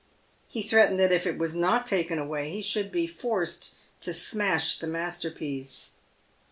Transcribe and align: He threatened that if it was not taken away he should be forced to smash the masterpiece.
He 0.47 0.63
threatened 0.63 0.99
that 0.99 1.11
if 1.11 1.27
it 1.27 1.37
was 1.37 1.53
not 1.53 1.85
taken 1.85 2.17
away 2.17 2.49
he 2.49 2.63
should 2.63 2.91
be 2.91 3.05
forced 3.05 3.75
to 3.99 4.15
smash 4.15 4.79
the 4.79 4.87
masterpiece. 4.87 5.97